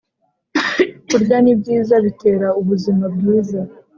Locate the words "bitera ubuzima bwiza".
2.05-3.59